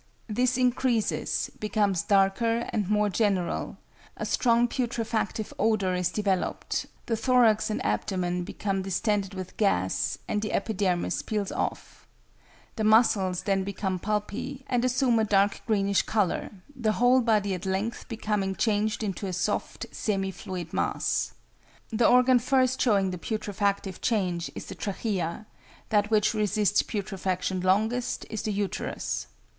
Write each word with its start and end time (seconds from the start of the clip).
This 0.25 0.57
increases, 0.57 1.51
becomes 1.59 2.01
darker 2.01 2.67
and 2.73 2.89
more 2.89 3.07
general, 3.07 3.77
a 4.17 4.25
strong 4.25 4.67
putrefactive 4.67 5.53
odour 5.59 5.93
is 5.93 6.09
developed, 6.09 6.87
the 7.05 7.15
thorax 7.15 7.69
and 7.69 7.85
abdomen 7.85 8.43
become 8.43 8.81
distended 8.81 9.35
with 9.35 9.57
gas, 9.57 10.17
and 10.27 10.41
the 10.41 10.53
epidermis 10.53 11.21
peels 11.21 11.51
off. 11.51 12.07
The 12.77 12.83
muscles 12.83 13.43
then 13.43 13.63
become 13.63 13.99
pulpy, 13.99 14.63
and 14.65 14.83
assume 14.83 15.19
a 15.19 15.23
dark 15.23 15.61
greenish 15.67 16.01
colour, 16.01 16.49
the 16.75 16.93
whole 16.93 17.21
body 17.21 17.53
at 17.53 17.67
length 17.67 18.07
becoming 18.09 18.55
changed 18.55 19.03
into 19.03 19.27
a 19.27 19.33
soft, 19.33 19.85
semi 19.91 20.31
fluid 20.31 20.73
mass. 20.73 21.35
The 21.91 22.07
organ 22.07 22.39
first 22.39 22.81
showing 22.81 23.11
the 23.11 23.19
putrefactive 23.19 24.01
change 24.01 24.51
is 24.55 24.65
the 24.65 24.73
trachea; 24.73 25.45
that 25.89 26.09
which 26.09 26.33
resists 26.33 26.81
putrefaction 26.81 27.61
longest 27.61 28.25
is 28.31 28.41
the 28.41 28.51
uterus. 28.51 29.27